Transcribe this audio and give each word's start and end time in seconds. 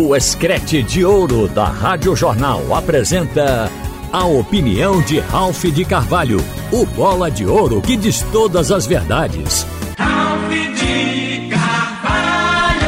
O 0.00 0.14
Escrete 0.14 0.80
de 0.80 1.04
Ouro 1.04 1.48
da 1.48 1.64
Rádio 1.64 2.14
Jornal 2.14 2.72
apresenta 2.72 3.68
a 4.12 4.24
opinião 4.26 5.02
de 5.02 5.18
Ralph 5.18 5.64
de 5.64 5.84
Carvalho, 5.84 6.38
o 6.70 6.86
bola 6.86 7.28
de 7.28 7.44
ouro 7.44 7.82
que 7.82 7.96
diz 7.96 8.22
todas 8.30 8.70
as 8.70 8.86
verdades. 8.86 9.66
Ralph 9.98 10.52
de 10.52 11.48
Carvalho! 11.50 12.86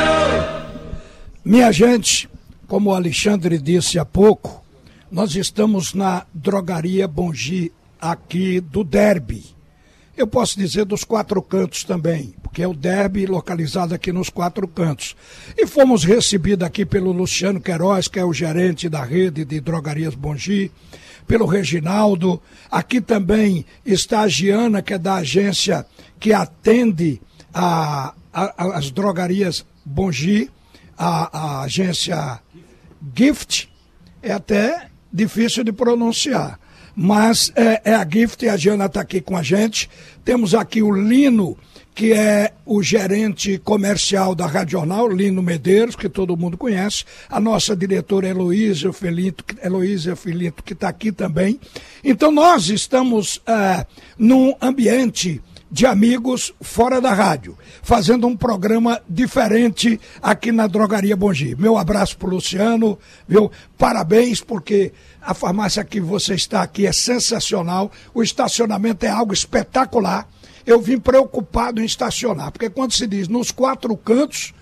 Minha 1.44 1.72
gente, 1.72 2.30
como 2.68 2.90
o 2.90 2.94
Alexandre 2.94 3.58
disse 3.58 3.98
há 3.98 4.04
pouco, 4.04 4.62
nós 5.10 5.34
estamos 5.34 5.92
na 5.92 6.24
drogaria 6.32 7.08
Bongi 7.08 7.72
aqui 8.00 8.60
do 8.60 8.84
Derby. 8.84 9.46
Eu 10.20 10.26
posso 10.26 10.58
dizer 10.58 10.84
dos 10.84 11.02
quatro 11.02 11.40
cantos 11.40 11.82
também, 11.82 12.34
porque 12.42 12.62
é 12.62 12.68
o 12.68 12.74
derby 12.74 13.24
localizado 13.24 13.94
aqui 13.94 14.12
nos 14.12 14.28
quatro 14.28 14.68
cantos. 14.68 15.16
E 15.56 15.66
fomos 15.66 16.04
recebidos 16.04 16.66
aqui 16.66 16.84
pelo 16.84 17.10
Luciano 17.10 17.58
Queiroz, 17.58 18.06
que 18.06 18.18
é 18.18 18.24
o 18.24 18.30
gerente 18.30 18.86
da 18.86 19.02
rede 19.02 19.46
de 19.46 19.58
drogarias 19.60 20.14
Bongi, 20.14 20.70
pelo 21.26 21.46
Reginaldo. 21.46 22.38
Aqui 22.70 23.00
também 23.00 23.64
está 23.82 24.20
a 24.20 24.28
Giana, 24.28 24.82
que 24.82 24.92
é 24.92 24.98
da 24.98 25.14
agência 25.14 25.86
que 26.18 26.34
atende 26.34 27.18
a, 27.54 28.12
a, 28.30 28.76
as 28.76 28.90
drogarias 28.90 29.64
Bongi, 29.86 30.50
a, 30.98 31.38
a 31.38 31.62
agência 31.62 32.40
Gift. 33.16 33.70
É 34.22 34.32
até 34.32 34.88
difícil 35.10 35.64
de 35.64 35.72
pronunciar 35.72 36.60
mas 36.94 37.52
é, 37.54 37.80
é, 37.84 37.94
a 37.94 38.06
Gift, 38.08 38.48
a 38.48 38.56
Giana 38.56 38.86
está 38.86 39.00
aqui 39.00 39.20
com 39.20 39.36
a 39.36 39.42
gente. 39.42 39.88
Temos 40.24 40.54
aqui 40.54 40.82
o 40.82 40.90
Lino, 40.90 41.56
que 41.94 42.12
é 42.12 42.52
o 42.64 42.82
gerente 42.82 43.58
comercial 43.58 44.34
da 44.34 44.46
Rádio 44.46 44.72
Jornal, 44.72 45.08
Lino 45.08 45.42
Medeiros, 45.42 45.96
que 45.96 46.08
todo 46.08 46.36
mundo 46.36 46.56
conhece, 46.56 47.04
a 47.28 47.40
nossa 47.40 47.76
diretora 47.76 48.28
Heloísa 48.28 48.92
Felito, 48.92 49.44
Heloísa 49.62 50.16
Felito, 50.16 50.62
que 50.62 50.72
está 50.72 50.88
aqui 50.88 51.12
também. 51.12 51.60
Então 52.02 52.30
nós 52.30 52.68
estamos 52.68 53.40
é, 53.46 53.86
num 54.18 54.54
ambiente 54.60 55.40
de 55.70 55.86
amigos 55.86 56.52
fora 56.60 57.00
da 57.00 57.14
rádio, 57.14 57.56
fazendo 57.82 58.26
um 58.26 58.36
programa 58.36 59.00
diferente 59.08 60.00
aqui 60.20 60.50
na 60.50 60.66
Drogaria 60.66 61.16
Bongi. 61.16 61.54
Meu 61.54 61.78
abraço 61.78 62.18
para 62.18 62.28
Luciano, 62.28 62.98
viu? 63.28 63.50
Parabéns, 63.78 64.40
porque 64.40 64.92
a 65.20 65.34
farmácia 65.34 65.84
que 65.84 66.00
você 66.00 66.34
está 66.34 66.62
aqui 66.62 66.86
é 66.86 66.92
sensacional, 66.92 67.90
o 68.14 68.22
estacionamento 68.22 69.04
é 69.04 69.08
algo 69.08 69.32
espetacular. 69.32 70.26
Eu 70.66 70.80
vim 70.80 70.98
preocupado 70.98 71.80
em 71.80 71.84
estacionar, 71.84 72.50
porque 72.52 72.70
quando 72.70 72.92
se 72.92 73.06
diz 73.06 73.28
nos 73.28 73.50
quatro 73.50 73.96
cantos, 73.96 74.52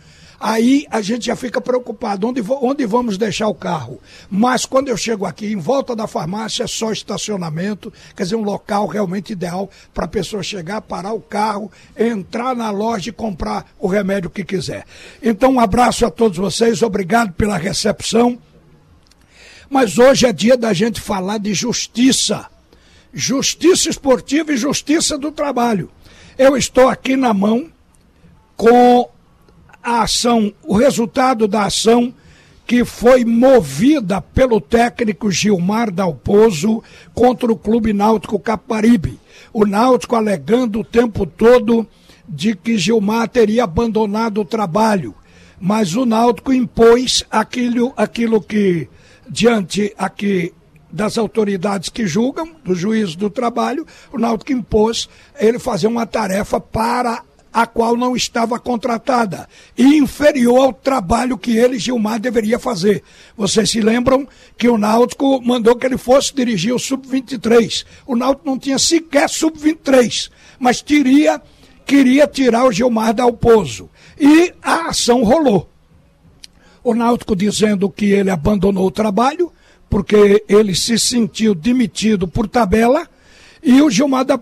aí 0.40 0.86
a 0.90 1.00
gente 1.00 1.26
já 1.26 1.36
fica 1.36 1.60
preocupado, 1.60 2.28
onde, 2.28 2.42
onde 2.48 2.86
vamos 2.86 3.18
deixar 3.18 3.48
o 3.48 3.54
carro? 3.54 4.00
Mas 4.30 4.64
quando 4.64 4.88
eu 4.88 4.96
chego 4.96 5.26
aqui, 5.26 5.52
em 5.52 5.56
volta 5.56 5.94
da 5.96 6.06
farmácia, 6.06 6.64
é 6.64 6.66
só 6.66 6.92
estacionamento, 6.92 7.92
quer 8.16 8.22
dizer, 8.22 8.36
um 8.36 8.42
local 8.42 8.86
realmente 8.86 9.32
ideal 9.32 9.68
para 9.92 10.04
a 10.04 10.08
pessoa 10.08 10.42
chegar, 10.42 10.80
parar 10.80 11.12
o 11.12 11.20
carro, 11.20 11.70
entrar 11.96 12.54
na 12.54 12.70
loja 12.70 13.10
e 13.10 13.12
comprar 13.12 13.66
o 13.78 13.88
remédio 13.88 14.30
que 14.30 14.44
quiser. 14.44 14.84
Então, 15.22 15.54
um 15.54 15.60
abraço 15.60 16.06
a 16.06 16.10
todos 16.10 16.38
vocês, 16.38 16.82
obrigado 16.82 17.32
pela 17.32 17.56
recepção. 17.56 18.38
Mas 19.68 19.98
hoje 19.98 20.26
é 20.26 20.32
dia 20.32 20.56
da 20.56 20.72
gente 20.72 21.00
falar 21.00 21.38
de 21.38 21.52
justiça. 21.52 22.46
Justiça 23.12 23.88
esportiva 23.88 24.52
e 24.52 24.56
justiça 24.56 25.18
do 25.18 25.30
trabalho. 25.30 25.90
Eu 26.38 26.56
estou 26.56 26.88
aqui 26.88 27.16
na 27.16 27.34
mão 27.34 27.70
com 28.56 29.08
a 29.82 30.02
ação, 30.02 30.52
o 30.62 30.76
resultado 30.76 31.46
da 31.46 31.64
ação 31.64 32.14
que 32.66 32.84
foi 32.84 33.24
movida 33.24 34.20
pelo 34.20 34.60
técnico 34.60 35.30
Gilmar 35.30 35.90
Dalpozo 35.90 36.82
contra 37.14 37.50
o 37.50 37.56
Clube 37.56 37.94
Náutico 37.94 38.38
Caparibe. 38.38 39.18
O 39.54 39.64
Náutico 39.64 40.14
alegando 40.14 40.80
o 40.80 40.84
tempo 40.84 41.24
todo 41.24 41.88
de 42.28 42.54
que 42.54 42.76
Gilmar 42.76 43.26
teria 43.28 43.64
abandonado 43.64 44.42
o 44.42 44.44
trabalho, 44.44 45.14
mas 45.58 45.96
o 45.96 46.04
Náutico 46.04 46.52
impôs 46.52 47.24
aquilo, 47.30 47.94
aquilo 47.96 48.38
que, 48.38 48.86
diante 49.28 49.94
aqui 49.98 50.52
das 50.90 51.18
autoridades 51.18 51.88
que 51.88 52.06
julgam, 52.06 52.54
do 52.64 52.74
juiz 52.74 53.14
do 53.14 53.28
trabalho, 53.28 53.86
o 54.12 54.18
Náutico 54.18 54.52
impôs 54.52 55.08
ele 55.38 55.58
fazer 55.58 55.86
uma 55.86 56.06
tarefa 56.06 56.58
para 56.58 57.22
a 57.52 57.66
qual 57.66 57.96
não 57.96 58.14
estava 58.14 58.58
contratada 58.58 59.48
e 59.76 59.96
inferior 59.96 60.66
ao 60.66 60.72
trabalho 60.72 61.38
que 61.38 61.56
ele, 61.56 61.78
Gilmar, 61.78 62.20
deveria 62.20 62.58
fazer. 62.58 63.02
Vocês 63.36 63.70
se 63.70 63.80
lembram 63.80 64.28
que 64.56 64.68
o 64.68 64.78
Náutico 64.78 65.40
mandou 65.42 65.74
que 65.76 65.86
ele 65.86 65.98
fosse 65.98 66.34
dirigir 66.34 66.74
o 66.74 66.78
Sub-23. 66.78 67.84
O 68.06 68.14
Náutico 68.14 68.48
não 68.48 68.58
tinha 68.58 68.78
sequer 68.78 69.28
Sub-23, 69.28 70.30
mas 70.58 70.82
teria, 70.82 71.40
queria 71.86 72.26
tirar 72.26 72.64
o 72.64 72.72
Gilmar 72.72 73.14
da 73.14 73.24
Alpozo. 73.24 73.90
E 74.18 74.52
a 74.62 74.88
ação 74.88 75.22
rolou. 75.22 75.68
O 76.82 76.94
Náutico 76.94 77.34
dizendo 77.34 77.90
que 77.90 78.06
ele 78.06 78.30
abandonou 78.30 78.86
o 78.86 78.90
trabalho, 78.90 79.52
porque 79.88 80.44
ele 80.48 80.74
se 80.74 80.98
sentiu 80.98 81.54
demitido 81.54 82.28
por 82.28 82.48
tabela 82.48 83.06
e 83.62 83.82
o 83.82 83.90
Gilmar 83.90 84.24
da 84.24 84.38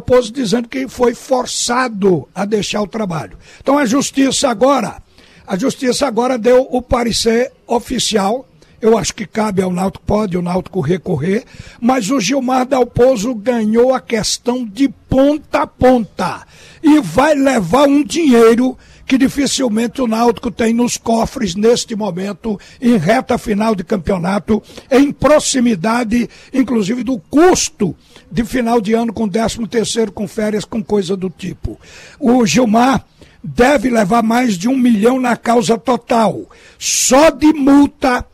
Pozo 0.00 0.32
dizendo 0.32 0.68
que 0.68 0.88
foi 0.88 1.14
forçado 1.14 2.28
a 2.34 2.44
deixar 2.44 2.82
o 2.82 2.86
trabalho. 2.86 3.36
Então 3.60 3.76
a 3.76 3.84
justiça 3.84 4.48
agora, 4.48 5.02
a 5.46 5.56
justiça 5.56 6.06
agora 6.06 6.38
deu 6.38 6.68
o 6.70 6.80
parecer 6.80 7.52
oficial. 7.66 8.46
Eu 8.80 8.96
acho 8.96 9.14
que 9.14 9.26
cabe 9.26 9.60
ao 9.60 9.72
Náutico, 9.72 10.04
pode 10.06 10.38
o 10.38 10.42
Náutico 10.42 10.80
recorrer, 10.80 11.44
mas 11.78 12.10
o 12.10 12.18
Gilmar 12.18 12.64
Dalpozo 12.64 13.34
ganhou 13.34 13.92
a 13.92 14.00
questão 14.00 14.64
de 14.64 14.88
ponta 14.88 15.62
a 15.62 15.66
ponta 15.66 16.46
e 16.82 16.98
vai 17.00 17.34
levar 17.34 17.86
um 17.86 18.02
dinheiro 18.02 18.78
que 19.10 19.18
dificilmente 19.18 20.00
o 20.00 20.06
Náutico 20.06 20.52
tem 20.52 20.72
nos 20.72 20.96
cofres 20.96 21.56
neste 21.56 21.96
momento, 21.96 22.60
em 22.80 22.96
reta 22.96 23.36
final 23.36 23.74
de 23.74 23.82
campeonato, 23.82 24.62
em 24.88 25.10
proximidade, 25.10 26.30
inclusive, 26.54 27.02
do 27.02 27.18
custo 27.18 27.96
de 28.30 28.44
final 28.44 28.80
de 28.80 28.92
ano 28.92 29.12
com 29.12 29.28
13 29.28 29.66
terceiro, 29.66 30.12
com 30.12 30.28
férias, 30.28 30.64
com 30.64 30.80
coisa 30.80 31.16
do 31.16 31.28
tipo. 31.28 31.76
O 32.20 32.46
Gilmar 32.46 33.04
deve 33.42 33.90
levar 33.90 34.22
mais 34.22 34.56
de 34.56 34.68
um 34.68 34.76
milhão 34.76 35.18
na 35.18 35.36
causa 35.36 35.76
total. 35.76 36.48
Só 36.78 37.30
de 37.30 37.52
multa, 37.52 38.24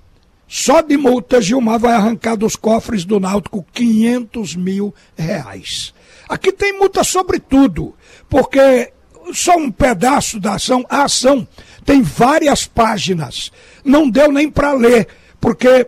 só 0.47 0.83
de 0.83 0.99
multa, 0.99 1.41
Gilmar 1.41 1.79
vai 1.79 1.95
arrancar 1.95 2.37
dos 2.37 2.55
cofres 2.55 3.07
do 3.07 3.19
Náutico 3.19 3.65
500 3.73 4.55
mil 4.55 4.95
reais. 5.17 5.95
Aqui 6.29 6.53
tem 6.53 6.79
multa 6.79 7.03
sobre 7.03 7.41
tudo, 7.41 7.95
porque 8.29 8.93
só 9.33 9.57
um 9.57 9.71
pedaço 9.71 10.39
da 10.41 10.55
ação. 10.55 10.85
A 10.89 11.05
ação 11.05 11.47
tem 11.85 12.03
várias 12.03 12.67
páginas. 12.67 13.51
Não 13.85 14.09
deu 14.09 14.31
nem 14.33 14.51
para 14.51 14.73
ler, 14.73 15.07
porque 15.41 15.87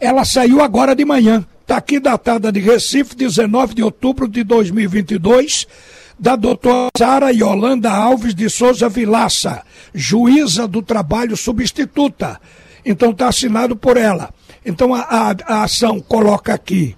ela 0.00 0.24
saiu 0.24 0.60
agora 0.60 0.94
de 0.94 1.04
manhã. 1.04 1.46
Está 1.60 1.76
aqui 1.76 2.00
datada 2.00 2.50
de 2.50 2.60
Recife, 2.60 3.14
19 3.14 3.74
de 3.74 3.82
outubro 3.82 4.26
de 4.26 4.42
2022, 4.42 5.66
da 6.18 6.36
doutora 6.36 6.90
Sara 6.96 7.30
Yolanda 7.30 7.90
Alves 7.90 8.34
de 8.34 8.50
Souza 8.50 8.88
Vilaça, 8.88 9.62
juíza 9.94 10.66
do 10.66 10.82
trabalho 10.82 11.36
substituta. 11.36 12.40
Então 12.84 13.10
está 13.10 13.28
assinado 13.28 13.76
por 13.76 13.96
ela. 13.96 14.34
Então 14.66 14.94
a, 14.94 15.00
a, 15.00 15.34
a 15.46 15.62
ação 15.62 16.00
coloca 16.00 16.52
aqui 16.52 16.96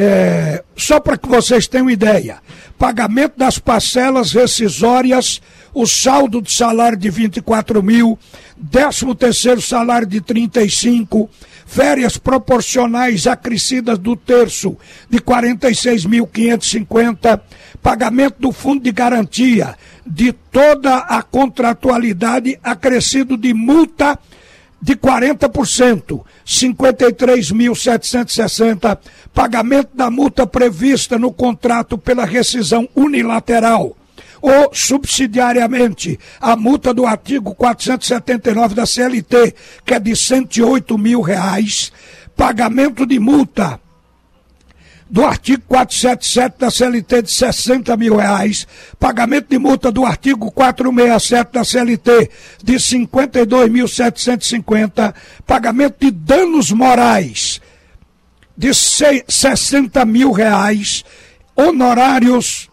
é, 0.00 0.62
só 0.76 1.00
para 1.00 1.18
que 1.18 1.28
vocês 1.28 1.66
tenham 1.66 1.90
ideia, 1.90 2.38
pagamento 2.78 3.36
das 3.36 3.58
parcelas 3.58 4.32
rescisórias, 4.32 5.42
o 5.74 5.88
saldo 5.88 6.40
de 6.40 6.52
salário 6.52 6.96
de 6.96 7.10
24 7.10 7.82
mil, 7.82 8.16
13 8.70 9.12
terceiro 9.16 9.60
salário 9.60 10.06
de 10.06 10.20
35, 10.20 11.28
férias 11.66 12.16
proporcionais 12.16 13.26
acrescidas 13.26 13.98
do 13.98 14.14
terço 14.14 14.76
de 15.10 15.18
46.550, 15.18 17.40
pagamento 17.82 18.36
do 18.38 18.52
fundo 18.52 18.84
de 18.84 18.92
garantia 18.92 19.74
de 20.06 20.32
toda 20.32 20.98
a 20.98 21.24
contratualidade 21.24 22.56
acrescido 22.62 23.36
de 23.36 23.52
multa 23.52 24.16
de 24.80 24.96
40%, 24.96 26.24
53.760, 26.46 28.96
pagamento 29.34 29.90
da 29.94 30.10
multa 30.10 30.46
prevista 30.46 31.18
no 31.18 31.30
contrato 31.32 31.98
pela 31.98 32.24
rescisão 32.24 32.88
unilateral 32.94 33.96
ou 34.40 34.70
subsidiariamente 34.72 36.16
a 36.40 36.54
multa 36.54 36.94
do 36.94 37.04
artigo 37.04 37.56
479 37.56 38.72
da 38.74 38.86
CLT, 38.86 39.52
que 39.84 39.94
é 39.94 39.98
de 39.98 40.14
108 40.14 40.96
mil 40.96 41.20
reais, 41.20 41.90
pagamento 42.36 43.04
de 43.04 43.18
multa 43.18 43.80
do 45.10 45.24
artigo 45.24 45.62
477 45.66 46.58
da 46.58 46.70
CLT 46.70 47.22
de 47.22 47.30
60 47.30 47.96
mil 47.96 48.16
reais, 48.16 48.66
pagamento 48.98 49.46
de 49.48 49.58
multa 49.58 49.90
do 49.90 50.04
artigo 50.04 50.50
467 50.50 51.52
da 51.52 51.64
CLT 51.64 52.30
de 52.62 52.74
52.750, 52.74 55.14
pagamento 55.46 55.96
de 56.00 56.10
danos 56.10 56.70
morais 56.70 57.58
de 58.56 58.74
60 58.74 60.04
mil 60.04 60.32
reais, 60.32 61.04
honorários 61.56 62.68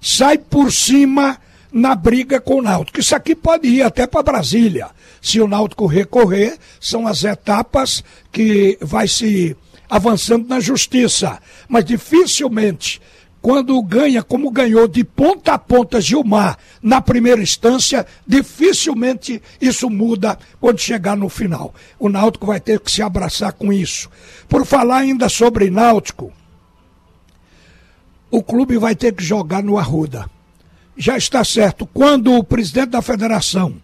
sai 0.00 0.38
por 0.38 0.72
cima 0.72 1.38
na 1.70 1.94
briga 1.94 2.40
com 2.40 2.54
o 2.54 2.62
Náutico. 2.62 3.00
Isso 3.00 3.14
aqui 3.14 3.34
pode 3.34 3.68
ir 3.68 3.82
até 3.82 4.06
para 4.06 4.22
Brasília. 4.22 4.88
Se 5.20 5.42
o 5.42 5.46
Náutico 5.46 5.84
recorrer, 5.84 6.56
são 6.80 7.06
as 7.06 7.22
etapas 7.22 8.02
que 8.32 8.78
vai 8.80 9.06
se 9.06 9.54
avançando 9.92 10.48
na 10.48 10.60
justiça. 10.60 11.38
Mas 11.68 11.84
dificilmente, 11.84 13.00
quando 13.40 13.82
ganha, 13.82 14.22
como 14.22 14.50
ganhou 14.50 14.88
de 14.88 15.04
ponta 15.04 15.52
a 15.54 15.58
ponta 15.58 16.00
Gilmar 16.00 16.56
na 16.80 17.00
primeira 17.00 17.42
instância, 17.42 18.06
dificilmente 18.26 19.42
isso 19.60 19.90
muda 19.90 20.38
quando 20.60 20.78
chegar 20.78 21.16
no 21.16 21.28
final. 21.28 21.74
O 21.98 22.08
Náutico 22.08 22.46
vai 22.46 22.60
ter 22.60 22.80
que 22.80 22.90
se 22.90 23.02
abraçar 23.02 23.52
com 23.52 23.72
isso. 23.72 24.08
Por 24.48 24.64
falar 24.64 24.98
ainda 24.98 25.28
sobre 25.28 25.68
Náutico, 25.68 26.32
o 28.30 28.42
clube 28.42 28.78
vai 28.78 28.94
ter 28.94 29.12
que 29.12 29.22
jogar 29.22 29.62
no 29.62 29.76
Arruda 29.76 30.30
já 30.96 31.16
está 31.16 31.44
certo. 31.44 31.86
Quando 31.86 32.32
o 32.34 32.44
presidente 32.44 32.90
da 32.90 33.02
federação 33.02 33.74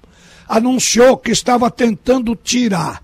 anunciou 0.48 1.16
que 1.16 1.30
estava 1.30 1.70
tentando 1.70 2.34
tirar 2.36 3.02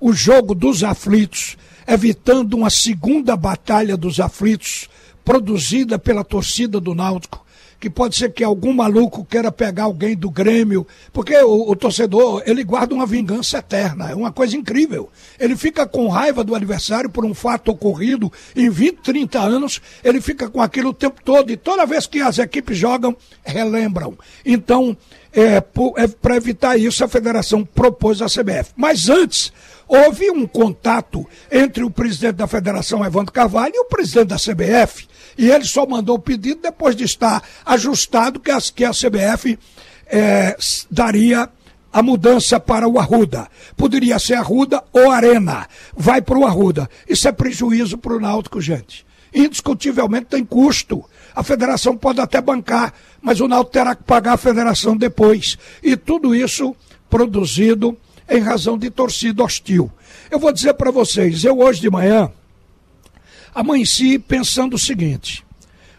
o 0.00 0.12
jogo 0.12 0.54
dos 0.54 0.82
aflitos, 0.82 1.56
evitando 1.90 2.54
uma 2.54 2.70
segunda 2.70 3.36
batalha 3.36 3.96
dos 3.96 4.20
aflitos 4.20 4.88
produzida 5.24 5.98
pela 5.98 6.22
torcida 6.22 6.80
do 6.80 6.94
Náutico, 6.94 7.44
que 7.80 7.88
pode 7.88 8.14
ser 8.14 8.30
que 8.30 8.44
algum 8.44 8.74
maluco 8.74 9.24
queira 9.24 9.50
pegar 9.50 9.84
alguém 9.84 10.14
do 10.14 10.30
Grêmio, 10.30 10.86
porque 11.14 11.34
o, 11.38 11.70
o, 11.70 11.74
torcedor, 11.74 12.42
ele 12.44 12.62
guarda 12.62 12.94
uma 12.94 13.06
vingança 13.06 13.56
eterna, 13.56 14.10
é 14.10 14.14
uma 14.14 14.30
coisa 14.30 14.54
incrível. 14.54 15.08
Ele 15.38 15.56
fica 15.56 15.86
com 15.86 16.06
raiva 16.08 16.44
do 16.44 16.54
adversário 16.54 17.08
por 17.08 17.24
um 17.24 17.32
fato 17.32 17.70
ocorrido 17.70 18.30
em 18.54 18.68
20, 18.68 18.98
30 18.98 19.40
anos, 19.40 19.80
ele 20.04 20.20
fica 20.20 20.50
com 20.50 20.60
aquilo 20.60 20.90
o 20.90 20.94
tempo 20.94 21.22
todo, 21.24 21.50
e 21.50 21.56
toda 21.56 21.86
vez 21.86 22.06
que 22.06 22.20
as 22.20 22.38
equipes 22.38 22.76
jogam, 22.76 23.16
relembram. 23.42 24.18
Então, 24.44 24.94
é, 25.32 25.56
é 25.96 26.08
para 26.20 26.36
evitar 26.36 26.76
isso, 26.76 27.02
a 27.02 27.08
federação 27.08 27.64
propôs 27.64 28.20
a 28.20 28.26
CBF. 28.26 28.72
Mas 28.76 29.08
antes, 29.08 29.52
houve 29.88 30.30
um 30.30 30.46
contato 30.46 31.26
entre 31.50 31.82
o 31.82 31.90
presidente 31.90 32.36
da 32.36 32.46
federação, 32.46 33.04
Evandro 33.04 33.32
Carvalho, 33.32 33.72
e 33.74 33.80
o 33.80 33.86
presidente 33.86 34.28
da 34.28 34.36
CBF, 34.36 35.08
e 35.36 35.50
ele 35.50 35.64
só 35.64 35.86
mandou 35.86 36.16
o 36.16 36.20
pedido 36.20 36.60
depois 36.62 36.94
de 36.94 37.04
estar 37.04 37.42
ajustado 37.64 38.40
que 38.40 38.50
a, 38.50 38.58
que 38.60 38.84
a 38.84 38.90
CBF 38.90 39.58
é, 40.06 40.56
daria 40.90 41.48
a 41.92 42.02
mudança 42.02 42.60
para 42.60 42.88
o 42.88 42.98
Arruda. 42.98 43.48
Poderia 43.76 44.18
ser 44.18 44.34
Arruda 44.34 44.82
ou 44.92 45.10
Arena. 45.10 45.66
Vai 45.96 46.22
para 46.22 46.38
o 46.38 46.46
Arruda. 46.46 46.88
Isso 47.08 47.26
é 47.26 47.32
prejuízo 47.32 47.98
para 47.98 48.14
o 48.14 48.20
Náutico, 48.20 48.60
gente. 48.60 49.04
Indiscutivelmente 49.34 50.26
tem 50.26 50.44
custo. 50.44 51.04
A 51.34 51.42
federação 51.42 51.96
pode 51.96 52.20
até 52.20 52.40
bancar, 52.40 52.92
mas 53.20 53.40
o 53.40 53.48
Náutico 53.48 53.72
terá 53.72 53.94
que 53.94 54.02
pagar 54.02 54.34
a 54.34 54.38
federação 54.38 54.96
depois. 54.96 55.58
E 55.82 55.96
tudo 55.96 56.34
isso 56.34 56.74
produzido 57.08 57.96
em 58.28 58.40
razão 58.40 58.78
de 58.78 58.90
torcida 58.90 59.42
hostil. 59.42 59.90
Eu 60.30 60.38
vou 60.38 60.52
dizer 60.52 60.74
para 60.74 60.92
vocês, 60.92 61.44
eu 61.44 61.58
hoje 61.58 61.80
de 61.80 61.90
manhã 61.90 62.30
amanheci 63.54 64.18
pensando 64.18 64.74
o 64.74 64.78
seguinte: 64.78 65.44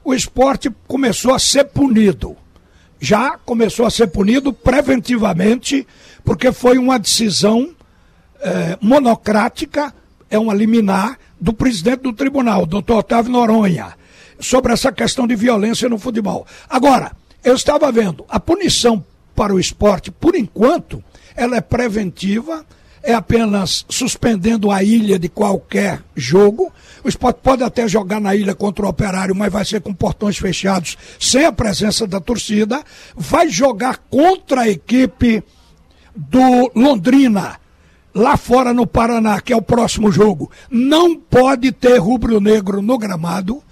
o 0.03 0.13
esporte 0.13 0.71
começou 0.87 1.33
a 1.33 1.39
ser 1.39 1.65
punido. 1.65 2.35
Já 2.99 3.37
começou 3.37 3.85
a 3.85 3.89
ser 3.89 4.07
punido 4.07 4.53
preventivamente, 4.53 5.87
porque 6.23 6.51
foi 6.51 6.77
uma 6.77 6.99
decisão 6.99 7.73
é, 8.39 8.77
monocrática, 8.79 9.93
é 10.29 10.37
uma 10.37 10.53
liminar 10.53 11.17
do 11.39 11.51
presidente 11.51 12.01
do 12.01 12.13
tribunal, 12.13 12.65
doutor 12.65 12.99
Otávio 12.99 13.31
Noronha, 13.31 13.93
sobre 14.39 14.71
essa 14.71 14.91
questão 14.91 15.25
de 15.25 15.35
violência 15.35 15.89
no 15.89 15.97
futebol. 15.97 16.45
Agora, 16.69 17.11
eu 17.43 17.55
estava 17.55 17.91
vendo, 17.91 18.23
a 18.29 18.39
punição 18.39 19.03
para 19.35 19.53
o 19.53 19.59
esporte, 19.59 20.11
por 20.11 20.35
enquanto, 20.35 21.03
ela 21.35 21.55
é 21.57 21.61
preventiva 21.61 22.63
é 23.03 23.13
apenas 23.13 23.85
suspendendo 23.89 24.71
a 24.71 24.83
ilha 24.83 25.17
de 25.17 25.27
qualquer 25.27 26.03
jogo. 26.15 26.71
O 27.03 27.09
esporte 27.09 27.39
pode 27.41 27.63
até 27.63 27.87
jogar 27.87 28.19
na 28.19 28.35
ilha 28.35 28.53
contra 28.53 28.85
o 28.85 28.89
operário, 28.89 29.35
mas 29.35 29.51
vai 29.51 29.65
ser 29.65 29.81
com 29.81 29.93
portões 29.93 30.37
fechados, 30.37 30.97
sem 31.19 31.45
a 31.45 31.51
presença 31.51 32.05
da 32.05 32.19
torcida. 32.19 32.83
Vai 33.15 33.49
jogar 33.49 33.97
contra 34.09 34.61
a 34.61 34.69
equipe 34.69 35.43
do 36.15 36.71
Londrina, 36.75 37.59
lá 38.13 38.37
fora 38.37 38.73
no 38.73 38.85
Paraná, 38.85 39.41
que 39.41 39.53
é 39.53 39.55
o 39.55 39.61
próximo 39.61 40.11
jogo. 40.11 40.51
Não 40.69 41.15
pode 41.15 41.71
ter 41.71 41.97
rubro-negro 41.97 42.81
no 42.81 42.97
gramado, 42.97 43.63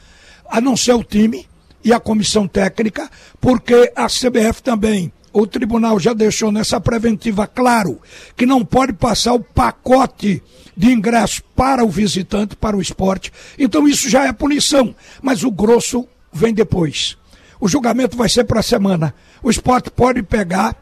a 0.49 0.59
não 0.59 0.75
ser 0.75 0.93
o 0.93 1.03
time 1.03 1.47
e 1.83 1.93
a 1.93 1.99
comissão 1.99 2.47
técnica, 2.47 3.09
porque 3.39 3.91
a 3.95 4.07
CBF 4.07 4.63
também 4.63 5.11
o 5.31 5.45
tribunal 5.45 5.99
já 5.99 6.13
deixou 6.13 6.51
nessa 6.51 6.79
preventiva 6.79 7.47
claro 7.47 7.99
que 8.35 8.45
não 8.45 8.63
pode 8.65 8.93
passar 8.93 9.33
o 9.33 9.39
pacote 9.39 10.41
de 10.75 10.91
ingresso 10.91 11.43
para 11.55 11.83
o 11.83 11.89
visitante, 11.89 12.55
para 12.55 12.77
o 12.77 12.81
esporte. 12.81 13.31
Então 13.57 13.87
isso 13.87 14.09
já 14.09 14.25
é 14.25 14.31
punição, 14.31 14.95
mas 15.21 15.43
o 15.43 15.51
grosso 15.51 16.07
vem 16.31 16.53
depois. 16.53 17.17
O 17.59 17.67
julgamento 17.67 18.15
vai 18.15 18.29
ser 18.29 18.45
para 18.45 18.61
a 18.61 18.63
semana. 18.63 19.13
O 19.43 19.49
esporte 19.49 19.91
pode 19.91 20.23
pegar 20.23 20.75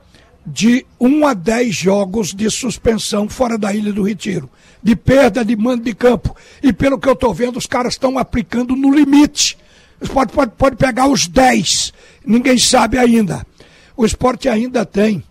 de 0.45 0.85
1 0.99 1.27
a 1.27 1.33
10 1.33 1.75
jogos 1.75 2.33
de 2.33 2.49
suspensão 2.49 3.27
fora 3.27 3.57
da 3.57 3.73
Ilha 3.73 3.91
do 3.91 4.04
Retiro, 4.04 4.49
de 4.81 4.95
perda 4.95 5.44
de 5.44 5.56
mando 5.56 5.83
de 5.83 5.94
campo. 5.94 6.35
E 6.63 6.71
pelo 6.71 6.99
que 6.99 7.09
eu 7.09 7.13
estou 7.13 7.33
vendo, 7.33 7.57
os 7.57 7.66
caras 7.66 7.95
estão 7.95 8.18
aplicando 8.18 8.75
no 8.75 8.94
limite. 8.94 9.57
O 9.99 10.06
esporte 10.06 10.31
pode, 10.31 10.51
pode 10.51 10.75
pegar 10.75 11.07
os 11.07 11.27
10, 11.27 11.92
ninguém 12.23 12.57
sabe 12.57 12.97
ainda 12.99 13.45
o 13.97 14.06
esporte 14.06 14.47
ainda 14.47 14.85
tem 14.85 15.23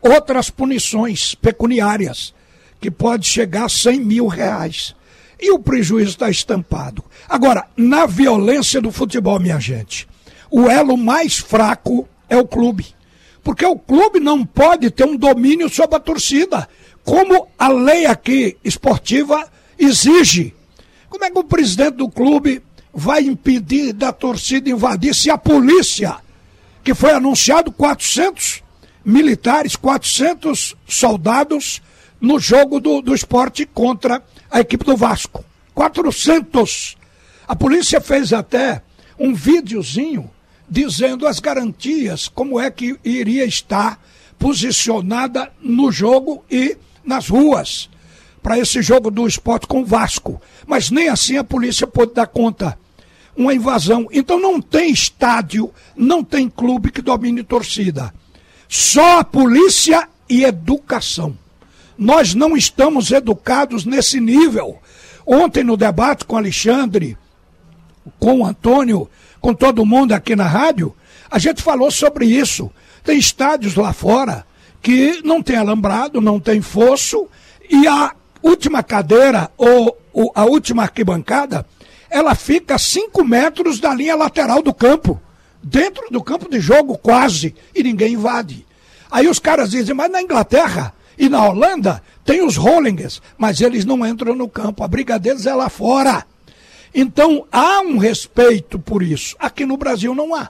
outras 0.00 0.50
punições 0.50 1.34
pecuniárias, 1.34 2.34
que 2.80 2.90
pode 2.90 3.26
chegar 3.26 3.66
a 3.66 3.68
100 3.68 4.00
mil 4.00 4.26
reais. 4.26 4.94
E 5.40 5.50
o 5.50 5.58
prejuízo 5.58 6.10
está 6.10 6.28
estampado. 6.28 7.04
Agora, 7.28 7.66
na 7.76 8.04
violência 8.04 8.80
do 8.80 8.90
futebol, 8.90 9.38
minha 9.38 9.60
gente, 9.60 10.08
o 10.50 10.68
elo 10.68 10.96
mais 10.96 11.38
fraco 11.38 12.08
é 12.28 12.36
o 12.36 12.46
clube. 12.46 12.86
Porque 13.42 13.64
o 13.64 13.78
clube 13.78 14.18
não 14.18 14.44
pode 14.44 14.90
ter 14.90 15.04
um 15.04 15.16
domínio 15.16 15.68
sobre 15.68 15.96
a 15.96 16.00
torcida, 16.00 16.68
como 17.04 17.48
a 17.58 17.68
lei 17.68 18.06
aqui 18.06 18.56
esportiva 18.64 19.48
exige. 19.78 20.54
Como 21.08 21.24
é 21.24 21.30
que 21.30 21.38
o 21.38 21.44
presidente 21.44 21.96
do 21.96 22.08
clube 22.08 22.62
vai 22.92 23.22
impedir 23.22 23.92
da 23.92 24.12
torcida 24.12 24.70
invadir 24.70 25.14
se 25.14 25.30
a 25.30 25.38
polícia 25.38 26.16
que 26.86 26.94
foi 26.94 27.10
anunciado 27.10 27.72
400 27.72 28.62
militares, 29.04 29.74
400 29.74 30.76
soldados 30.86 31.82
no 32.20 32.38
jogo 32.38 32.78
do, 32.78 33.02
do 33.02 33.12
esporte 33.12 33.66
contra 33.66 34.22
a 34.48 34.60
equipe 34.60 34.84
do 34.84 34.96
Vasco. 34.96 35.44
400! 35.74 36.96
A 37.48 37.56
polícia 37.56 38.00
fez 38.00 38.32
até 38.32 38.82
um 39.18 39.34
videozinho 39.34 40.30
dizendo 40.70 41.26
as 41.26 41.40
garantias, 41.40 42.28
como 42.28 42.60
é 42.60 42.70
que 42.70 42.96
iria 43.04 43.44
estar 43.44 44.00
posicionada 44.38 45.50
no 45.60 45.90
jogo 45.90 46.44
e 46.48 46.76
nas 47.04 47.28
ruas 47.28 47.90
para 48.40 48.60
esse 48.60 48.80
jogo 48.80 49.10
do 49.10 49.26
esporte 49.26 49.66
com 49.66 49.80
o 49.80 49.84
Vasco. 49.84 50.40
Mas 50.64 50.88
nem 50.88 51.08
assim 51.08 51.36
a 51.36 51.42
polícia 51.42 51.84
pôde 51.84 52.14
dar 52.14 52.28
conta 52.28 52.78
uma 53.36 53.54
invasão. 53.54 54.08
Então 54.10 54.40
não 54.40 54.60
tem 54.60 54.90
estádio, 54.90 55.72
não 55.94 56.24
tem 56.24 56.48
clube 56.48 56.90
que 56.90 57.02
domine 57.02 57.42
torcida. 57.42 58.12
Só 58.68 59.20
a 59.20 59.24
polícia 59.24 60.08
e 60.28 60.44
educação. 60.44 61.36
Nós 61.96 62.34
não 62.34 62.56
estamos 62.56 63.10
educados 63.10 63.84
nesse 63.84 64.20
nível. 64.20 64.78
Ontem, 65.26 65.64
no 65.64 65.76
debate 65.76 66.24
com 66.24 66.36
Alexandre, 66.36 67.16
com 68.18 68.40
o 68.40 68.46
Antônio, 68.46 69.08
com 69.40 69.54
todo 69.54 69.86
mundo 69.86 70.12
aqui 70.12 70.36
na 70.36 70.46
rádio, 70.46 70.94
a 71.30 71.38
gente 71.38 71.62
falou 71.62 71.90
sobre 71.90 72.26
isso. 72.26 72.70
Tem 73.02 73.18
estádios 73.18 73.74
lá 73.74 73.92
fora 73.92 74.46
que 74.82 75.20
não 75.24 75.42
tem 75.42 75.56
alambrado, 75.56 76.20
não 76.20 76.38
tem 76.38 76.60
fosso, 76.60 77.26
e 77.68 77.88
a 77.88 78.14
última 78.42 78.82
cadeira 78.82 79.50
ou, 79.56 79.98
ou 80.12 80.30
a 80.34 80.44
última 80.44 80.82
arquibancada, 80.82 81.66
ela 82.16 82.34
fica 82.34 82.76
a 82.76 82.78
5 82.78 83.22
metros 83.24 83.78
da 83.78 83.94
linha 83.94 84.16
lateral 84.16 84.62
do 84.62 84.72
campo, 84.72 85.20
dentro 85.62 86.08
do 86.10 86.22
campo 86.22 86.48
de 86.48 86.58
jogo 86.58 86.96
quase, 86.96 87.54
e 87.74 87.82
ninguém 87.82 88.14
invade. 88.14 88.66
Aí 89.10 89.28
os 89.28 89.38
caras 89.38 89.70
dizem, 89.70 89.94
mas 89.94 90.10
na 90.10 90.22
Inglaterra 90.22 90.94
e 91.18 91.28
na 91.28 91.46
Holanda 91.46 92.02
tem 92.24 92.42
os 92.42 92.56
Rollingers, 92.56 93.20
mas 93.36 93.60
eles 93.60 93.84
não 93.84 94.04
entram 94.04 94.34
no 94.34 94.48
campo, 94.48 94.82
a 94.82 94.88
briga 94.88 95.18
deles 95.18 95.46
é 95.46 95.54
lá 95.54 95.68
fora. 95.68 96.26
Então 96.94 97.46
há 97.52 97.80
um 97.80 97.98
respeito 97.98 98.78
por 98.78 99.02
isso. 99.02 99.36
Aqui 99.38 99.66
no 99.66 99.76
Brasil 99.76 100.14
não 100.14 100.34
há. 100.34 100.48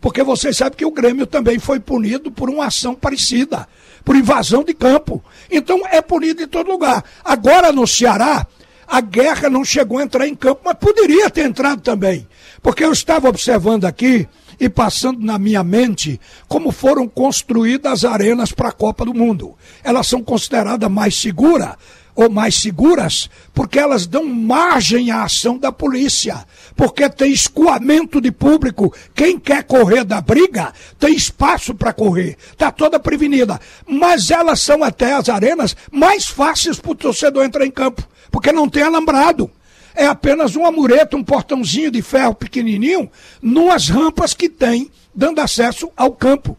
Porque 0.00 0.22
vocês 0.22 0.56
sabem 0.56 0.76
que 0.76 0.84
o 0.84 0.90
Grêmio 0.90 1.26
também 1.26 1.58
foi 1.58 1.78
punido 1.78 2.30
por 2.30 2.50
uma 2.50 2.66
ação 2.66 2.94
parecida, 2.94 3.68
por 4.04 4.16
invasão 4.16 4.64
de 4.64 4.74
campo. 4.74 5.24
Então 5.50 5.80
é 5.86 6.02
punido 6.02 6.42
em 6.42 6.48
todo 6.48 6.70
lugar. 6.70 7.04
Agora 7.24 7.72
no 7.72 7.86
Ceará, 7.86 8.46
a 8.86 9.00
guerra 9.00 9.50
não 9.50 9.64
chegou 9.64 9.98
a 9.98 10.02
entrar 10.02 10.26
em 10.26 10.34
campo, 10.34 10.62
mas 10.64 10.74
poderia 10.74 11.30
ter 11.30 11.46
entrado 11.46 11.80
também. 11.80 12.26
Porque 12.62 12.84
eu 12.84 12.92
estava 12.92 13.28
observando 13.28 13.84
aqui 13.84 14.28
e 14.58 14.68
passando 14.68 15.20
na 15.20 15.38
minha 15.38 15.64
mente 15.64 16.20
como 16.48 16.70
foram 16.70 17.08
construídas 17.08 18.04
as 18.04 18.12
arenas 18.12 18.52
para 18.52 18.68
a 18.68 18.72
Copa 18.72 19.04
do 19.04 19.14
Mundo. 19.14 19.54
Elas 19.82 20.06
são 20.06 20.22
consideradas 20.22 20.90
mais 20.90 21.14
seguras 21.16 21.74
ou 22.14 22.30
mais 22.30 22.56
seguras, 22.56 23.28
porque 23.52 23.78
elas 23.78 24.06
dão 24.06 24.24
margem 24.24 25.10
à 25.10 25.24
ação 25.24 25.58
da 25.58 25.72
polícia, 25.72 26.44
porque 26.76 27.08
tem 27.08 27.32
escoamento 27.32 28.20
de 28.20 28.30
público. 28.30 28.94
Quem 29.14 29.38
quer 29.38 29.64
correr 29.64 30.04
da 30.04 30.20
briga 30.20 30.72
tem 30.98 31.14
espaço 31.14 31.74
para 31.74 31.92
correr, 31.92 32.36
está 32.52 32.70
toda 32.70 33.00
prevenida. 33.00 33.60
Mas 33.86 34.30
elas 34.30 34.60
são 34.60 34.82
até 34.82 35.14
as 35.14 35.28
arenas 35.28 35.76
mais 35.90 36.26
fáceis 36.26 36.78
para 36.78 36.92
o 36.92 36.96
torcedor 36.96 37.44
entrar 37.44 37.66
em 37.66 37.70
campo, 37.70 38.06
porque 38.30 38.52
não 38.52 38.68
tem 38.68 38.82
alambrado. 38.82 39.50
É 39.94 40.06
apenas 40.06 40.56
uma 40.56 40.72
mureta, 40.72 41.16
um 41.16 41.22
portãozinho 41.22 41.90
de 41.90 42.02
ferro 42.02 42.34
pequenininho, 42.34 43.10
numas 43.40 43.88
rampas 43.88 44.34
que 44.34 44.48
tem, 44.48 44.90
dando 45.14 45.40
acesso 45.40 45.90
ao 45.96 46.12
campo. 46.12 46.56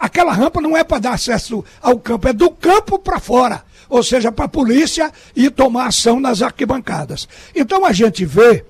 Aquela 0.00 0.32
rampa 0.32 0.60
não 0.60 0.76
é 0.76 0.82
para 0.82 0.98
dar 0.98 1.12
acesso 1.12 1.64
ao 1.80 1.98
campo, 2.00 2.26
é 2.26 2.32
do 2.32 2.50
campo 2.50 2.98
para 2.98 3.20
fora 3.20 3.64
ou 3.90 4.04
seja, 4.04 4.30
para 4.30 4.44
a 4.44 4.48
polícia 4.48 5.12
ir 5.34 5.50
tomar 5.50 5.88
ação 5.88 6.20
nas 6.20 6.40
arquibancadas. 6.40 7.28
Então 7.52 7.84
a 7.84 7.92
gente 7.92 8.24
vê 8.24 8.64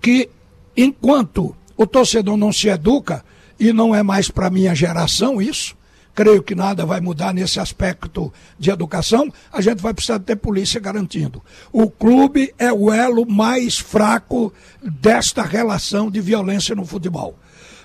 que 0.00 0.28
enquanto 0.76 1.54
o 1.76 1.86
torcedor 1.86 2.36
não 2.36 2.52
se 2.52 2.68
educa, 2.68 3.24
e 3.58 3.72
não 3.72 3.94
é 3.94 4.02
mais 4.02 4.28
para 4.28 4.50
minha 4.50 4.74
geração 4.74 5.40
isso, 5.40 5.76
creio 6.14 6.42
que 6.42 6.54
nada 6.54 6.84
vai 6.84 7.00
mudar 7.00 7.32
nesse 7.32 7.60
aspecto 7.60 8.32
de 8.58 8.70
educação, 8.70 9.32
a 9.52 9.60
gente 9.60 9.80
vai 9.80 9.94
precisar 9.94 10.18
ter 10.18 10.34
polícia 10.34 10.80
garantindo. 10.80 11.40
O 11.72 11.88
clube 11.88 12.52
é 12.58 12.72
o 12.72 12.92
elo 12.92 13.24
mais 13.24 13.78
fraco 13.78 14.52
desta 14.82 15.42
relação 15.42 16.10
de 16.10 16.20
violência 16.20 16.74
no 16.74 16.84
futebol. 16.84 17.38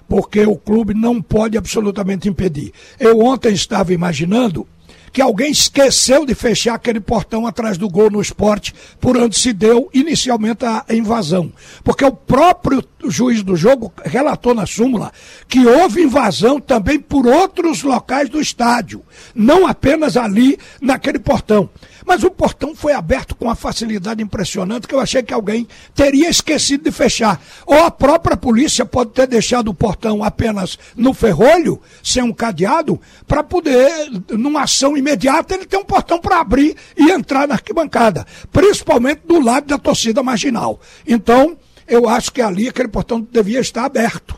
Porque 0.08 0.46
o 0.46 0.56
clube 0.56 0.94
não 0.94 1.22
pode 1.22 1.58
absolutamente 1.58 2.30
impedir. 2.30 2.72
Eu 3.00 3.20
ontem 3.20 3.54
estava 3.54 3.94
imaginando 3.94 4.68
que 5.12 5.22
alguém 5.22 5.52
esqueceu 5.52 6.26
de 6.26 6.36
fechar 6.36 6.76
aquele 6.76 7.00
portão 7.00 7.48
atrás 7.48 7.78
do 7.78 7.90
gol 7.90 8.10
no 8.10 8.22
esporte, 8.22 8.74
por 9.00 9.18
onde 9.18 9.38
se 9.38 9.54
deu 9.54 9.90
inicialmente 9.94 10.66
a 10.66 10.86
invasão. 10.92 11.52
Porque 11.84 12.06
o 12.06 12.12
próprio 12.12 12.84
juiz 13.06 13.44
do 13.44 13.56
jogo 13.56 13.94
relatou 14.04 14.54
na 14.54 14.66
súmula 14.66 15.12
que 15.48 15.66
houve 15.66 16.04
invasão 16.04 16.60
também 16.60 17.00
por 17.00 17.26
outros 17.26 17.84
locais 17.84 18.30
do 18.30 18.42
estádio, 18.42 19.04
não 19.34 19.68
apenas 19.68 20.18
ali 20.18 20.58
naquele 20.82 21.20
portão. 21.20 21.70
Mas 22.08 22.24
o 22.24 22.32
portão 22.32 22.74
foi 22.74 22.94
aberto 22.94 23.36
com 23.36 23.46
uma 23.46 23.56
facilidade 23.56 24.24
impressionante 24.24 24.88
que 24.88 24.96
eu 24.96 25.00
achei 25.00 25.22
que 25.22 25.34
alguém 25.34 25.68
teria 25.94 26.30
esquecido 26.30 26.86
de 26.86 26.92
fechar. 26.92 27.42
Ou 27.66 27.84
a 27.84 27.92
própria 27.92 28.38
polícia 28.38 28.86
pode 28.86 29.12
ter 29.12 29.28
deixado 29.28 29.68
o 29.68 29.74
portão 29.74 30.24
apenas 30.24 30.80
no 30.96 31.14
ferrolho, 31.14 31.82
sem 32.02 32.24
um 32.24 32.32
cadeado, 32.32 33.00
para 33.28 33.44
poder, 33.44 34.10
numa 34.32 34.62
ação 34.62 34.96
imediata, 34.98 35.54
ele 35.54 35.66
ter 35.66 35.78
um 35.78 35.86
portão 35.86 36.20
para 36.20 36.40
abrir 36.40 36.76
e 36.96 37.12
entrar 37.12 37.48
na 37.48 37.56
arquibancada, 37.56 38.26
principalmente 38.52 39.22
do 39.26 39.40
lado 39.40 39.68
da 39.68 39.78
torcida 39.78 40.22
marginal. 40.24 40.80
Então, 41.06 41.58
eu 41.88 42.08
acho 42.08 42.32
que 42.32 42.42
ali 42.42 42.68
aquele 42.68 42.90
portão 42.90 43.26
devia 43.32 43.60
estar 43.60 43.86
aberto 43.86 44.36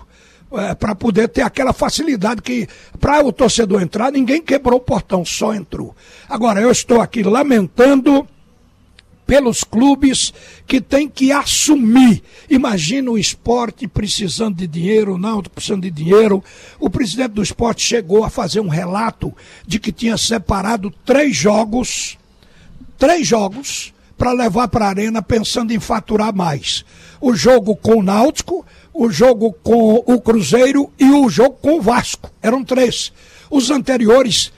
é, 0.51 0.73
para 0.73 0.95
poder 0.95 1.27
ter 1.27 1.41
aquela 1.41 1.73
facilidade 1.73 2.41
que, 2.41 2.67
para 2.99 3.23
o 3.23 3.31
torcedor 3.31 3.81
entrar, 3.81 4.11
ninguém 4.11 4.41
quebrou 4.41 4.77
o 4.77 4.81
portão, 4.81 5.23
só 5.23 5.53
entrou. 5.53 5.95
Agora, 6.27 6.61
eu 6.61 6.71
estou 6.71 7.01
aqui 7.01 7.23
lamentando 7.23 8.27
pelos 9.29 9.63
clubes 9.63 10.33
que 10.65 10.81
têm 10.81 11.07
que 11.07 11.31
assumir. 11.31 12.24
Imagina 12.50 13.12
o 13.12 13.17
esporte 13.17 13.88
precisando 13.88 14.55
de 14.55 14.65
dinheiro, 14.65 15.13
o 15.13 15.17
Náutico 15.19 15.53
precisando 15.53 15.83
de 15.83 15.91
dinheiro. 15.91 16.43
O 16.79 16.89
presidente 16.89 17.33
do 17.33 17.43
esporte 17.43 17.83
chegou 17.83 18.24
a 18.24 18.29
fazer 18.31 18.59
um 18.59 18.67
relato 18.67 19.31
de 19.67 19.77
que 19.77 19.91
tinha 19.91 20.17
separado 20.17 20.91
três 21.05 21.38
jogos, 21.38 22.17
três 22.98 23.27
jogos, 23.27 23.93
para 24.17 24.31
levar 24.31 24.67
para 24.67 24.86
a 24.86 24.89
arena 24.89 25.21
pensando 25.21 25.71
em 25.71 25.79
faturar 25.79 26.36
mais. 26.36 26.83
O 27.21 27.36
jogo 27.36 27.75
com 27.75 28.00
o 28.00 28.03
Náutico, 28.03 28.65
o 28.91 29.12
jogo 29.12 29.53
com 29.62 30.03
o 30.07 30.19
Cruzeiro 30.19 30.91
e 30.98 31.05
o 31.05 31.29
jogo 31.29 31.55
com 31.62 31.77
o 31.77 31.81
Vasco. 31.81 32.31
Eram 32.41 32.63
três. 32.63 33.13
Os 33.51 33.69
anteriores 33.69 34.51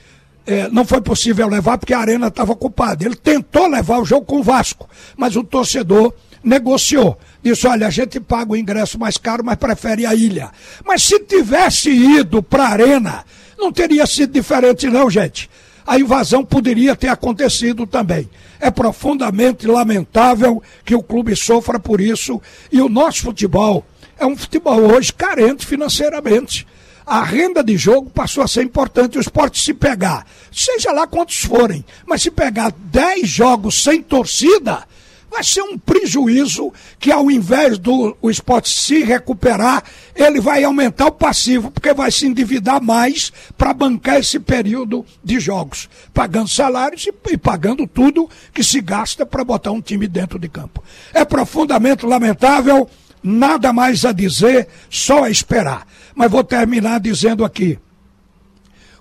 eh, 0.45 0.67
não 0.71 0.85
foi 0.85 1.01
possível 1.01 1.47
levar 1.47 1.77
porque 1.77 1.93
a 1.93 1.99
arena 1.99 2.27
estava 2.27 2.51
ocupada. 2.51 3.05
Ele 3.05 3.15
tentou 3.15 3.67
levar 3.67 3.99
o 3.99 4.05
jogo 4.05 4.25
com 4.25 4.39
o 4.39 4.43
Vasco, 4.43 4.89
mas 5.15 5.35
o 5.35 5.43
torcedor 5.43 6.13
negociou. 6.43 7.17
Disse: 7.43 7.67
olha, 7.67 7.87
a 7.87 7.89
gente 7.89 8.19
paga 8.19 8.51
o 8.51 8.57
ingresso 8.57 8.99
mais 8.99 9.17
caro, 9.17 9.43
mas 9.43 9.55
prefere 9.55 10.05
a 10.05 10.15
ilha. 10.15 10.51
Mas 10.85 11.03
se 11.03 11.19
tivesse 11.19 11.89
ido 11.89 12.41
para 12.41 12.63
a 12.63 12.69
arena, 12.69 13.25
não 13.57 13.71
teria 13.71 14.05
sido 14.05 14.33
diferente, 14.33 14.87
não, 14.87 15.09
gente. 15.09 15.49
A 15.85 15.99
invasão 15.99 16.45
poderia 16.45 16.95
ter 16.95 17.07
acontecido 17.07 17.87
também. 17.87 18.29
É 18.59 18.69
profundamente 18.69 19.65
lamentável 19.65 20.61
que 20.85 20.93
o 20.93 21.01
clube 21.01 21.35
sofra 21.35 21.79
por 21.79 21.99
isso 21.99 22.39
e 22.71 22.79
o 22.79 22.87
nosso 22.87 23.23
futebol 23.23 23.83
é 24.21 24.25
um 24.25 24.37
futebol 24.37 24.79
hoje 24.79 25.11
carente 25.11 25.65
financeiramente. 25.65 26.67
A 27.05 27.23
renda 27.23 27.63
de 27.63 27.77
jogo 27.77 28.09
passou 28.09 28.43
a 28.43 28.47
ser 28.47 28.63
importante. 28.63 29.17
O 29.17 29.21
esporte 29.21 29.59
se 29.59 29.73
pegar, 29.73 30.25
seja 30.51 30.91
lá 30.91 31.07
quantos 31.07 31.41
forem, 31.41 31.83
mas 32.05 32.21
se 32.21 32.31
pegar 32.31 32.71
10 32.71 33.27
jogos 33.27 33.83
sem 33.83 34.01
torcida, 34.01 34.85
vai 35.31 35.43
ser 35.43 35.61
um 35.61 35.77
prejuízo 35.77 36.73
que 36.99 37.11
ao 37.11 37.31
invés 37.31 37.77
do 37.77 38.15
o 38.21 38.29
esporte 38.29 38.69
se 38.69 39.01
recuperar, 39.01 39.81
ele 40.13 40.41
vai 40.41 40.63
aumentar 40.63 41.07
o 41.07 41.11
passivo, 41.11 41.71
porque 41.71 41.93
vai 41.93 42.11
se 42.11 42.27
endividar 42.27 42.81
mais 42.81 43.31
para 43.57 43.73
bancar 43.73 44.19
esse 44.19 44.39
período 44.39 45.05
de 45.23 45.39
jogos, 45.39 45.89
pagando 46.13 46.49
salários 46.49 47.07
e, 47.07 47.13
e 47.31 47.37
pagando 47.37 47.87
tudo 47.87 48.29
que 48.53 48.63
se 48.63 48.81
gasta 48.81 49.25
para 49.25 49.45
botar 49.45 49.71
um 49.71 49.81
time 49.81 50.05
dentro 50.07 50.37
de 50.37 50.49
campo. 50.49 50.83
É 51.13 51.23
profundamente 51.23 52.05
lamentável 52.05 52.89
nada 53.23 53.71
mais 53.71 54.05
a 54.05 54.11
dizer, 54.11 54.67
só 54.89 55.23
a 55.23 55.29
esperar. 55.29 55.85
Mas 56.15 56.31
vou 56.31 56.43
terminar 56.43 56.99
dizendo 56.99 57.45
aqui: 57.45 57.79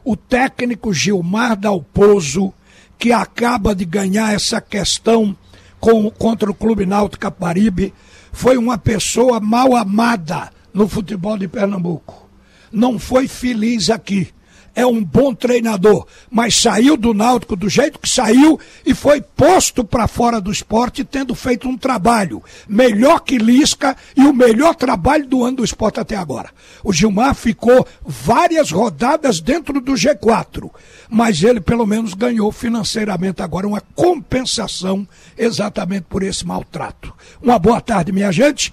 o 0.04 0.16
técnico 0.16 0.92
Gilmar 0.92 1.56
Dalpozo, 1.56 2.52
que 2.98 3.12
acaba 3.12 3.74
de 3.74 3.84
ganhar 3.84 4.34
essa 4.34 4.60
questão 4.60 5.36
com, 5.78 6.10
contra 6.10 6.50
o 6.50 6.54
Clube 6.54 6.86
Náutico 6.86 7.22
Caparibe, 7.22 7.94
foi 8.32 8.56
uma 8.56 8.76
pessoa 8.78 9.40
mal 9.40 9.74
amada 9.74 10.50
no 10.72 10.86
futebol 10.88 11.36
de 11.36 11.48
Pernambuco. 11.48 12.28
Não 12.70 12.98
foi 12.98 13.26
feliz 13.26 13.90
aqui 13.90 14.32
é 14.80 14.86
um 14.86 15.04
bom 15.04 15.34
treinador, 15.34 16.06
mas 16.30 16.60
saiu 16.60 16.96
do 16.96 17.12
Náutico 17.12 17.54
do 17.54 17.68
jeito 17.68 17.98
que 17.98 18.08
saiu 18.08 18.58
e 18.84 18.94
foi 18.94 19.20
posto 19.20 19.84
para 19.84 20.08
fora 20.08 20.40
do 20.40 20.50
esporte 20.50 21.04
tendo 21.04 21.34
feito 21.34 21.68
um 21.68 21.76
trabalho 21.76 22.42
melhor 22.68 23.20
que 23.20 23.36
Lisca 23.36 23.96
e 24.16 24.22
o 24.22 24.32
melhor 24.32 24.74
trabalho 24.74 25.26
do 25.26 25.44
ano 25.44 25.58
do 25.58 25.64
esporte 25.64 26.00
até 26.00 26.16
agora. 26.16 26.50
O 26.82 26.92
Gilmar 26.92 27.34
ficou 27.34 27.86
várias 28.04 28.70
rodadas 28.70 29.40
dentro 29.40 29.80
do 29.80 29.92
G4, 29.92 30.70
mas 31.08 31.42
ele 31.42 31.60
pelo 31.60 31.86
menos 31.86 32.14
ganhou 32.14 32.50
financeiramente 32.50 33.42
agora 33.42 33.68
uma 33.68 33.82
compensação 33.94 35.06
exatamente 35.36 36.06
por 36.08 36.22
esse 36.22 36.46
maltrato. 36.46 37.12
Uma 37.42 37.58
boa 37.58 37.80
tarde, 37.80 38.12
minha 38.12 38.32
gente. 38.32 38.72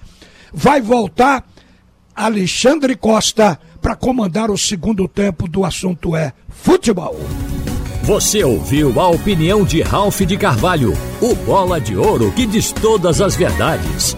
Vai 0.52 0.80
voltar 0.80 1.44
Alexandre 2.14 2.96
Costa 2.96 3.60
para 3.80 3.96
comandar 3.96 4.50
o 4.50 4.58
segundo 4.58 5.06
tempo 5.08 5.48
do 5.48 5.64
assunto 5.64 6.14
é 6.16 6.32
futebol. 6.48 7.16
Você 8.02 8.42
ouviu 8.42 8.98
a 8.98 9.08
opinião 9.08 9.64
de 9.64 9.82
Ralph 9.82 10.20
de 10.22 10.36
Carvalho, 10.36 10.96
o 11.20 11.34
bola 11.34 11.80
de 11.80 11.96
ouro 11.96 12.32
que 12.32 12.46
diz 12.46 12.72
todas 12.72 13.20
as 13.20 13.36
verdades. 13.36 14.16